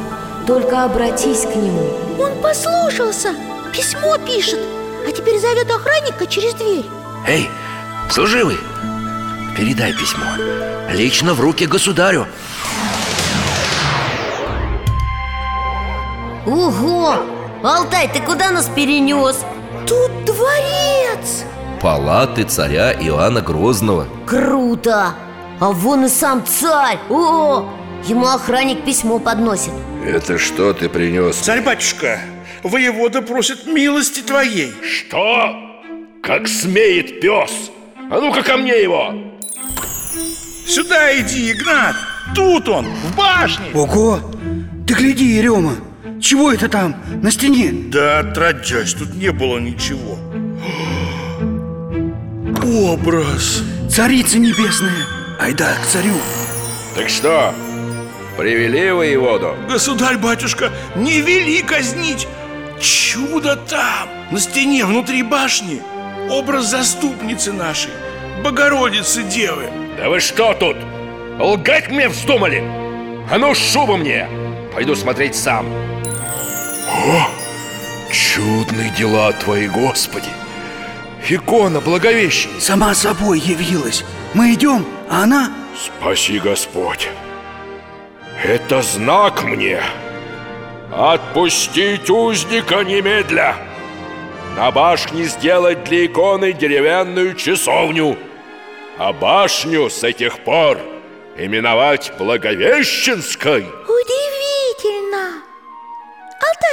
Только 0.45 0.83
обратись 0.83 1.41
к 1.43 1.55
нему 1.55 1.89
Он 2.19 2.31
послушался 2.41 3.33
Письмо 3.71 4.17
пишет 4.17 4.59
А 5.07 5.11
теперь 5.11 5.39
зовет 5.39 5.71
охранника 5.71 6.27
через 6.27 6.53
дверь 6.55 6.85
Эй, 7.25 7.49
служивый, 8.09 8.57
передай 9.57 9.93
письмо 9.93 10.25
Лично 10.91 11.33
в 11.33 11.39
руки 11.39 11.65
государю 11.65 12.27
Ого! 16.45 17.15
Алтай, 17.63 18.09
ты 18.11 18.19
куда 18.19 18.51
нас 18.51 18.67
перенес? 18.67 19.45
Тут 19.87 20.25
дворец 20.25 21.45
Палаты 21.81 22.43
царя 22.43 22.91
Иоанна 22.91 23.39
Грозного 23.39 24.07
Круто! 24.27 25.13
А 25.61 25.71
вон 25.71 26.05
и 26.05 26.09
сам 26.09 26.45
царь! 26.45 26.99
О! 27.09 27.69
Ему 28.05 28.27
охранник 28.27 28.83
письмо 28.83 29.19
подносит 29.19 29.71
Это 30.05 30.37
что 30.37 30.73
ты 30.73 30.89
принес? 30.89 31.37
Царь-батюшка, 31.37 32.19
воевода 32.61 33.21
просит 33.21 33.65
милости 33.65 34.19
твоей 34.19 34.73
Что? 34.83 35.55
Как 36.21 36.47
смеет 36.47 37.21
пес? 37.21 37.71
А 38.11 38.19
ну-ка 38.19 38.43
ко 38.43 38.57
мне 38.57 38.81
его! 38.83 39.13
Сюда 40.67 41.17
иди, 41.19 41.51
Игнат 41.53 41.95
Тут 42.35 42.67
он, 42.67 42.85
в 42.85 43.15
башне 43.15 43.65
Ого! 43.73 44.19
Ты 44.85 44.93
гляди, 44.93 45.25
Ерема 45.25 45.75
Чего 46.21 46.51
это 46.51 46.67
там, 46.67 47.01
на 47.21 47.31
стене? 47.31 47.71
Да 47.71 48.19
отродясь, 48.19 48.93
тут 48.93 49.13
не 49.15 49.31
было 49.31 49.57
ничего 49.57 50.19
Образ 52.91 53.63
Царица 53.89 54.37
небесная 54.37 55.05
Айда 55.39 55.75
к 55.81 55.85
царю 55.87 56.15
Так 56.95 57.09
что, 57.09 57.53
привели 58.37 58.91
воеводу? 58.91 59.55
Государь-батюшка, 59.69 60.71
не 60.95 61.21
вели 61.21 61.61
казнить 61.61 62.27
Чудо 62.79 63.55
там, 63.55 64.09
на 64.31 64.39
стене 64.39 64.85
внутри 64.85 65.23
башни 65.23 65.81
Образ 66.29 66.65
заступницы 66.65 67.53
нашей 67.53 67.91
Богородицы 68.43 69.23
Девы 69.23 69.69
Да 69.97 70.09
вы 70.09 70.19
что 70.19 70.53
тут? 70.53 70.75
Лгать 71.39 71.89
мне 71.89 72.09
вздумали? 72.09 72.63
А 73.31 73.37
ну 73.37 73.55
шубу 73.55 73.97
мне! 73.97 74.27
Пойду 74.73 74.95
смотреть 74.95 75.35
сам 75.35 75.65
О, 76.89 77.29
чудные 78.11 78.89
дела 78.97 79.31
твои, 79.33 79.67
Господи! 79.67 80.29
Икона 81.29 81.79
Благовещения 81.79 82.59
Сама 82.59 82.93
собой 82.93 83.39
явилась 83.39 84.03
Мы 84.33 84.53
идем, 84.53 84.85
а 85.09 85.23
она... 85.23 85.51
Спаси 85.77 86.37
Господь 86.39 87.09
Это 88.43 88.81
знак 88.81 89.43
мне. 89.43 89.81
Отпустить 90.91 92.09
узника 92.09 92.83
немедля. 92.83 93.55
На 94.57 94.69
башне 94.69 95.23
сделать 95.23 95.85
для 95.85 96.05
иконы 96.05 96.53
деревянную 96.53 97.33
часовню 97.35 98.17
А 98.99 99.11
башню 99.13 99.89
с 99.89 100.03
этих 100.03 100.43
пор 100.43 100.77
именовать 101.37 102.11
Благовещенской. 102.19 103.61
Удивительно! 103.61 105.41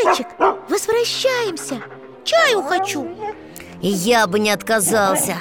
Алтайчик, 0.02 0.26
возвращаемся. 0.68 1.80
Чаю 2.24 2.62
хочу. 2.62 3.16
Я 3.80 4.26
бы 4.26 4.40
не 4.40 4.50
отказался 4.50 5.36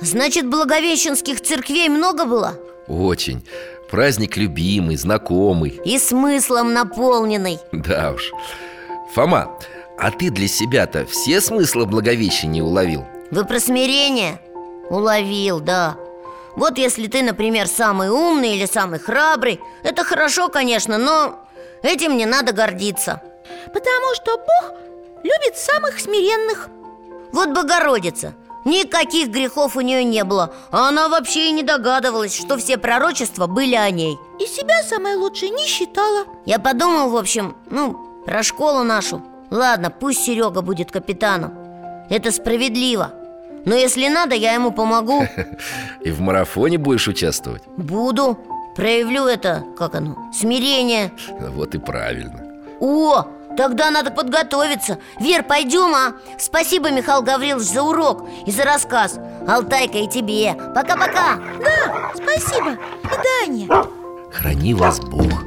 Значит, 0.00 0.48
благовещенских 0.48 1.40
церквей 1.40 1.88
много 1.88 2.24
было? 2.24 2.54
Очень. 2.88 3.46
Праздник 3.90 4.36
любимый, 4.36 4.96
знакомый. 4.96 5.80
И 5.84 5.98
смыслом 5.98 6.72
наполненный. 6.72 7.58
Да 7.72 8.12
уж. 8.12 8.32
Фома, 9.14 9.58
а 9.98 10.10
ты 10.10 10.30
для 10.30 10.48
себя-то 10.48 11.04
все 11.04 11.40
смыслы 11.40 11.86
Благовещения 11.86 12.62
уловил? 12.62 13.04
Вы 13.30 13.44
про 13.44 13.60
смирение? 13.60 14.40
Уловил, 14.88 15.60
да. 15.60 15.96
Вот 16.56 16.78
если 16.78 17.06
ты, 17.06 17.22
например, 17.22 17.68
самый 17.68 18.10
умный 18.10 18.56
или 18.56 18.66
самый 18.66 18.98
храбрый 18.98 19.60
Это 19.84 20.02
хорошо, 20.02 20.48
конечно, 20.48 20.98
но 20.98 21.38
этим 21.82 22.16
не 22.16 22.26
надо 22.26 22.52
гордиться. 22.52 23.22
Потому 23.66 24.14
что 24.14 24.36
Бог 24.36 24.74
любит 25.22 25.56
самых 25.56 26.00
смиренных. 26.00 26.68
Вот 27.32 27.50
Богородица 27.50 28.34
Никаких 28.64 29.28
грехов 29.28 29.76
у 29.76 29.80
нее 29.80 30.04
не 30.04 30.22
было. 30.24 30.52
А 30.70 30.88
она 30.88 31.08
вообще 31.08 31.48
и 31.48 31.52
не 31.52 31.62
догадывалась, 31.62 32.36
что 32.36 32.56
все 32.58 32.76
пророчества 32.76 33.46
были 33.46 33.74
о 33.74 33.90
ней. 33.90 34.18
И 34.38 34.46
себя 34.46 34.82
самой 34.82 35.16
лучшей 35.16 35.50
не 35.50 35.66
считала. 35.66 36.26
Я 36.44 36.58
подумал, 36.58 37.10
в 37.10 37.16
общем, 37.16 37.56
ну, 37.70 38.22
про 38.26 38.42
школу 38.42 38.82
нашу. 38.82 39.22
Ладно, 39.50 39.90
пусть 39.90 40.22
Серега 40.22 40.60
будет 40.62 40.92
капитаном. 40.92 41.54
Это 42.10 42.30
справедливо. 42.32 43.12
Но 43.64 43.74
если 43.74 44.08
надо, 44.08 44.34
я 44.34 44.54
ему 44.54 44.72
помогу. 44.72 45.24
И 46.02 46.10
в 46.10 46.20
марафоне 46.20 46.78
будешь 46.78 47.08
участвовать? 47.08 47.62
Буду. 47.76 48.38
Проявлю 48.76 49.26
это, 49.26 49.64
как 49.76 49.94
оно, 49.96 50.16
смирение. 50.32 51.12
Вот 51.50 51.74
и 51.74 51.78
правильно. 51.78 52.40
О, 52.78 53.26
тогда 53.60 53.90
надо 53.90 54.10
подготовиться. 54.10 54.98
Вер, 55.20 55.42
пойдем, 55.42 55.94
а? 55.94 56.14
Спасибо, 56.38 56.90
Михаил 56.90 57.20
Гаврилович, 57.20 57.68
за 57.68 57.82
урок 57.82 58.26
и 58.46 58.50
за 58.50 58.64
рассказ. 58.64 59.18
Алтайка 59.46 59.98
и 59.98 60.08
тебе. 60.08 60.54
Пока-пока. 60.74 61.38
Да, 61.62 62.10
спасибо, 62.14 62.78
Видание 63.04 63.68
Храни 64.32 64.72
вас 64.72 64.98
Бог. 65.00 65.44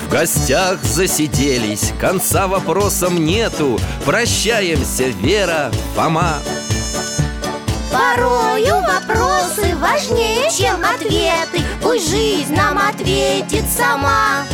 В 0.00 0.10
гостях 0.10 0.82
засиделись 0.82 1.92
Конца 2.00 2.48
вопросам 2.48 3.24
нету. 3.24 3.78
Прощаемся, 4.04 5.04
Вера, 5.04 5.70
Фома. 5.94 6.38
Порою 7.92 8.85
важнее, 9.96 10.50
чем 10.50 10.84
ответы. 10.84 11.64
Пусть 11.82 12.10
жизнь 12.10 12.54
нам 12.54 12.78
ответит 12.78 13.64
сама. 13.66 14.44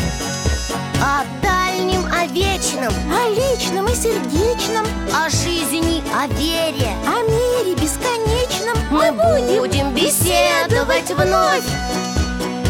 О 1.00 1.24
дальнем, 1.42 2.06
о 2.12 2.26
вечном, 2.26 2.92
О 3.10 3.28
личном 3.28 3.86
и 3.86 3.94
сердечном, 3.94 4.86
о 5.12 5.28
жизни, 5.28 6.02
о 6.14 6.28
вере 6.28 6.92
о 7.06 7.22
мире 7.22 7.74
бесконечном. 7.74 8.78
Мы 8.90 9.10
будем 9.10 9.92
беседовать 9.94 11.10
вновь. 11.10 11.64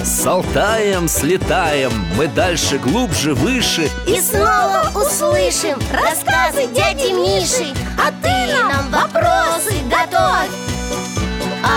С 0.03 0.27
Алтаем 0.27 1.09
слетаем 1.09 1.93
Мы 2.17 2.27
дальше, 2.27 2.79
глубже, 2.79 3.35
выше. 3.35 3.89
И 4.07 4.21
снова 4.21 4.91
услышим 4.95 5.79
рассказы 5.93 6.67
дяди 6.69 7.13
Миши. 7.13 7.75
А 7.99 8.11
ты 8.23 8.55
нам 8.55 8.91
вопросы 8.91 9.75
готовь 9.91 10.73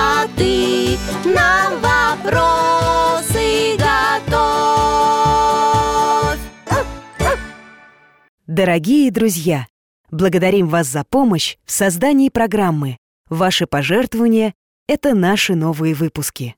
А 0.07 0.27
ты 0.37 0.97
нам 1.25 1.81
вопросы 1.81 3.75
готовь 3.77 4.35
Дорогие 8.45 9.09
друзья, 9.09 9.65
благодарим 10.11 10.67
вас 10.67 10.85
за 10.87 11.03
помощь 11.03 11.57
в 11.65 11.71
создании 11.71 12.29
программы. 12.29 12.97
Ваши 13.29 13.65
пожертвования— 13.65 14.53
это 14.87 15.15
наши 15.15 15.55
новые 15.55 15.95
выпуски. 15.95 16.55